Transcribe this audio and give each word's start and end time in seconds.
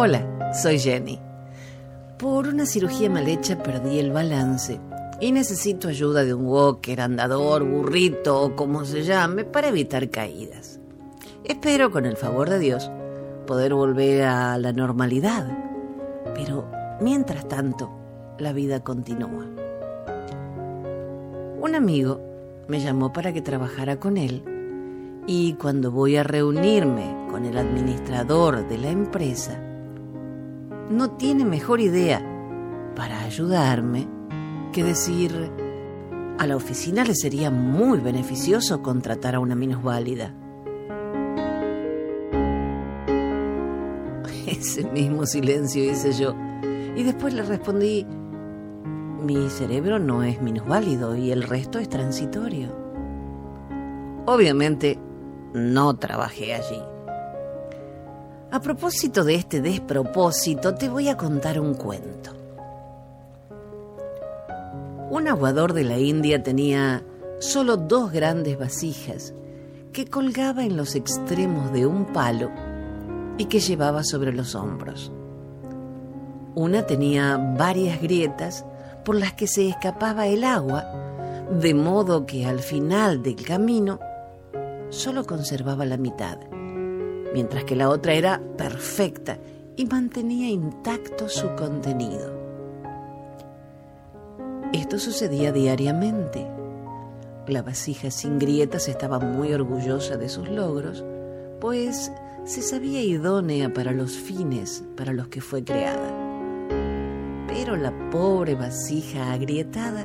Hola, 0.00 0.52
soy 0.54 0.78
Jenny. 0.78 1.18
Por 2.20 2.46
una 2.46 2.66
cirugía 2.66 3.10
mal 3.10 3.26
hecha 3.26 3.60
perdí 3.60 3.98
el 3.98 4.12
balance 4.12 4.78
y 5.20 5.32
necesito 5.32 5.88
ayuda 5.88 6.22
de 6.22 6.34
un 6.34 6.46
walker, 6.46 7.00
andador, 7.00 7.64
burrito 7.64 8.40
o 8.40 8.54
como 8.54 8.84
se 8.84 9.02
llame 9.02 9.44
para 9.44 9.66
evitar 9.66 10.08
caídas. 10.08 10.78
Espero, 11.42 11.90
con 11.90 12.06
el 12.06 12.16
favor 12.16 12.48
de 12.48 12.60
Dios, 12.60 12.88
poder 13.44 13.74
volver 13.74 14.22
a 14.22 14.56
la 14.56 14.72
normalidad. 14.72 15.48
Pero, 16.32 16.70
mientras 17.00 17.48
tanto, 17.48 17.90
la 18.38 18.52
vida 18.52 18.84
continúa. 18.84 19.46
Un 21.60 21.74
amigo 21.74 22.20
me 22.68 22.78
llamó 22.78 23.12
para 23.12 23.32
que 23.32 23.42
trabajara 23.42 23.98
con 23.98 24.16
él 24.16 24.44
y 25.26 25.54
cuando 25.54 25.90
voy 25.90 26.16
a 26.18 26.22
reunirme 26.22 27.26
con 27.32 27.46
el 27.46 27.58
administrador 27.58 28.68
de 28.68 28.78
la 28.78 28.90
empresa, 28.90 29.64
no 30.90 31.10
tiene 31.12 31.44
mejor 31.44 31.80
idea 31.80 32.22
para 32.96 33.22
ayudarme 33.22 34.08
que 34.72 34.82
decir, 34.82 35.50
a 36.38 36.46
la 36.46 36.56
oficina 36.56 37.04
le 37.04 37.14
sería 37.14 37.50
muy 37.50 37.98
beneficioso 37.98 38.82
contratar 38.82 39.34
a 39.34 39.40
una 39.40 39.54
minusválida. 39.54 40.34
Ese 44.46 44.84
mismo 44.90 45.26
silencio 45.26 45.84
hice 45.84 46.12
yo 46.12 46.34
y 46.96 47.02
después 47.02 47.34
le 47.34 47.42
respondí, 47.42 48.06
mi 49.22 49.48
cerebro 49.50 49.98
no 49.98 50.22
es 50.22 50.40
minusválido 50.40 51.16
y 51.16 51.30
el 51.30 51.42
resto 51.42 51.78
es 51.78 51.88
transitorio. 51.88 52.76
Obviamente 54.26 54.98
no 55.54 55.96
trabajé 55.96 56.54
allí. 56.54 56.80
A 58.50 58.60
propósito 58.60 59.24
de 59.24 59.34
este 59.34 59.60
despropósito, 59.60 60.74
te 60.74 60.88
voy 60.88 61.10
a 61.10 61.18
contar 61.18 61.60
un 61.60 61.74
cuento. 61.74 62.32
Un 65.10 65.28
aguador 65.28 65.74
de 65.74 65.84
la 65.84 65.98
India 65.98 66.42
tenía 66.42 67.04
solo 67.40 67.76
dos 67.76 68.10
grandes 68.10 68.58
vasijas 68.58 69.34
que 69.92 70.06
colgaba 70.06 70.64
en 70.64 70.78
los 70.78 70.94
extremos 70.94 71.72
de 71.72 71.86
un 71.86 72.06
palo 72.06 72.50
y 73.36 73.44
que 73.44 73.60
llevaba 73.60 74.02
sobre 74.02 74.32
los 74.32 74.54
hombros. 74.54 75.12
Una 76.54 76.86
tenía 76.86 77.36
varias 77.36 78.00
grietas 78.00 78.64
por 79.04 79.16
las 79.16 79.34
que 79.34 79.46
se 79.46 79.68
escapaba 79.68 80.26
el 80.26 80.42
agua, 80.42 80.86
de 81.50 81.74
modo 81.74 82.24
que 82.24 82.46
al 82.46 82.60
final 82.60 83.22
del 83.22 83.44
camino 83.44 84.00
solo 84.88 85.26
conservaba 85.26 85.84
la 85.84 85.98
mitad 85.98 86.38
mientras 87.38 87.62
que 87.62 87.76
la 87.76 87.88
otra 87.88 88.14
era 88.14 88.42
perfecta 88.56 89.38
y 89.76 89.86
mantenía 89.86 90.48
intacto 90.48 91.28
su 91.28 91.54
contenido. 91.54 92.36
Esto 94.72 94.98
sucedía 94.98 95.52
diariamente. 95.52 96.44
La 97.46 97.62
vasija 97.62 98.10
sin 98.10 98.40
grietas 98.40 98.88
estaba 98.88 99.20
muy 99.20 99.52
orgullosa 99.52 100.16
de 100.16 100.28
sus 100.28 100.48
logros, 100.48 101.04
pues 101.60 102.10
se 102.44 102.60
sabía 102.60 103.02
idónea 103.02 103.72
para 103.72 103.92
los 103.92 104.16
fines 104.16 104.82
para 104.96 105.12
los 105.12 105.28
que 105.28 105.40
fue 105.40 105.62
creada. 105.62 106.10
Pero 107.46 107.76
la 107.76 107.92
pobre 108.10 108.56
vasija 108.56 109.32
agrietada 109.32 110.04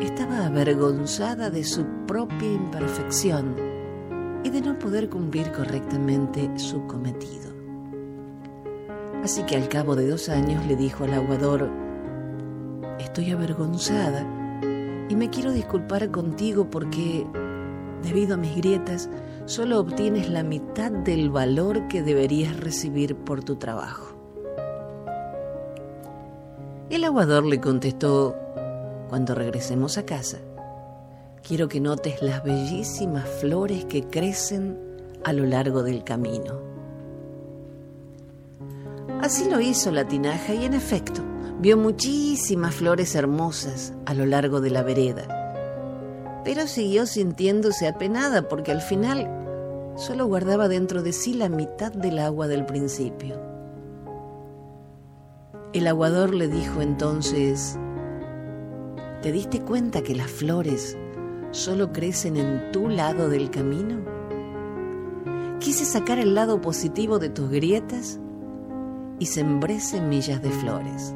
estaba 0.00 0.46
avergonzada 0.46 1.50
de 1.50 1.64
su 1.64 1.84
propia 2.06 2.50
imperfección 2.50 3.73
y 4.44 4.50
de 4.50 4.60
no 4.60 4.78
poder 4.78 5.08
cumplir 5.08 5.50
correctamente 5.50 6.50
su 6.58 6.86
cometido. 6.86 7.52
Así 9.24 9.42
que 9.44 9.56
al 9.56 9.68
cabo 9.68 9.96
de 9.96 10.06
dos 10.06 10.28
años 10.28 10.64
le 10.66 10.76
dijo 10.76 11.04
al 11.04 11.14
aguador, 11.14 11.70
estoy 13.00 13.30
avergonzada 13.30 14.26
y 15.08 15.16
me 15.16 15.30
quiero 15.30 15.50
disculpar 15.50 16.10
contigo 16.10 16.68
porque, 16.70 17.26
debido 18.02 18.34
a 18.34 18.36
mis 18.36 18.54
grietas, 18.54 19.08
solo 19.46 19.80
obtienes 19.80 20.28
la 20.28 20.42
mitad 20.42 20.92
del 20.92 21.30
valor 21.30 21.88
que 21.88 22.02
deberías 22.02 22.60
recibir 22.60 23.16
por 23.16 23.42
tu 23.42 23.56
trabajo. 23.56 24.14
El 26.90 27.02
aguador 27.04 27.46
le 27.46 27.60
contestó, 27.60 28.36
cuando 29.08 29.34
regresemos 29.34 29.96
a 29.96 30.04
casa, 30.04 30.38
quiero 31.46 31.68
que 31.68 31.78
notes 31.78 32.22
las 32.22 32.42
bellísimas 32.42 33.28
flores 33.28 33.84
que 33.84 34.04
crecen 34.04 34.78
a 35.24 35.32
lo 35.34 35.44
largo 35.44 35.82
del 35.82 36.02
camino. 36.02 36.58
Así 39.20 39.48
lo 39.50 39.60
hizo 39.60 39.90
la 39.90 40.08
tinaja 40.08 40.54
y 40.54 40.64
en 40.64 40.72
efecto 40.72 41.22
vio 41.60 41.76
muchísimas 41.76 42.74
flores 42.74 43.14
hermosas 43.14 43.92
a 44.06 44.14
lo 44.14 44.24
largo 44.24 44.60
de 44.62 44.70
la 44.70 44.82
vereda, 44.82 46.42
pero 46.44 46.66
siguió 46.66 47.06
sintiéndose 47.06 47.88
apenada 47.88 48.48
porque 48.48 48.72
al 48.72 48.80
final 48.80 49.92
solo 49.96 50.26
guardaba 50.26 50.68
dentro 50.68 51.02
de 51.02 51.12
sí 51.12 51.34
la 51.34 51.50
mitad 51.50 51.92
del 51.92 52.18
agua 52.20 52.48
del 52.48 52.64
principio. 52.64 53.38
El 55.74 55.86
aguador 55.86 56.34
le 56.34 56.48
dijo 56.48 56.80
entonces, 56.80 57.78
¿te 59.22 59.30
diste 59.30 59.60
cuenta 59.60 60.02
que 60.02 60.14
las 60.14 60.30
flores 60.30 60.96
solo 61.54 61.92
crecen 61.92 62.36
en 62.36 62.72
tu 62.72 62.88
lado 62.88 63.28
del 63.28 63.48
camino? 63.48 64.00
Quise 65.60 65.84
sacar 65.84 66.18
el 66.18 66.34
lado 66.34 66.60
positivo 66.60 67.18
de 67.18 67.30
tus 67.30 67.48
grietas 67.48 68.18
y 69.20 69.26
sembré 69.26 69.78
semillas 69.80 70.42
de 70.42 70.50
flores. 70.50 71.14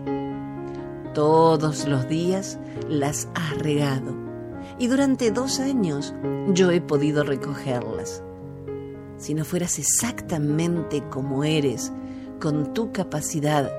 Todos 1.12 1.88
los 1.88 2.08
días 2.08 2.58
las 2.88 3.28
has 3.34 3.58
regado 3.58 4.14
y 4.78 4.86
durante 4.86 5.32
dos 5.32 5.58
años 5.58 6.14
yo 6.54 6.70
he 6.70 6.80
podido 6.80 7.24
recogerlas. 7.24 8.22
Si 9.16 9.34
no 9.34 9.44
fueras 9.44 9.80
exactamente 9.80 11.02
como 11.10 11.42
eres, 11.42 11.92
con 12.40 12.72
tu 12.72 12.92
capacidad 12.92 13.72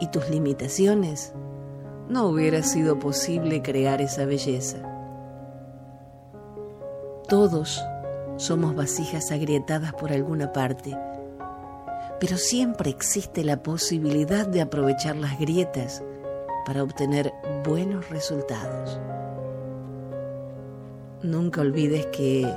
y 0.00 0.08
tus 0.10 0.28
limitaciones, 0.28 1.32
no 2.08 2.26
hubiera 2.26 2.64
sido 2.64 2.98
posible 2.98 3.62
crear 3.62 4.02
esa 4.02 4.24
belleza. 4.24 4.99
Todos 7.30 7.80
somos 8.38 8.74
vasijas 8.74 9.30
agrietadas 9.30 9.92
por 9.92 10.10
alguna 10.10 10.52
parte, 10.52 10.98
pero 12.18 12.36
siempre 12.36 12.90
existe 12.90 13.44
la 13.44 13.62
posibilidad 13.62 14.48
de 14.48 14.60
aprovechar 14.60 15.14
las 15.14 15.38
grietas 15.38 16.02
para 16.66 16.82
obtener 16.82 17.32
buenos 17.64 18.10
resultados. 18.10 18.98
Nunca 21.22 21.60
olvides 21.60 22.06
que 22.06 22.52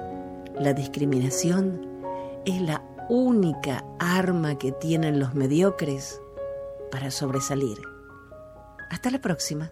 la 0.60 0.74
discriminación 0.74 1.88
es 2.44 2.60
la 2.60 2.84
única 3.10 3.86
arma 4.00 4.58
que 4.58 4.72
tienen 4.72 5.20
los 5.20 5.36
mediocres 5.36 6.20
para 6.92 7.12
sobresalir. 7.12 7.78
Hasta 8.90 9.12
la 9.12 9.22
próxima. 9.22 9.72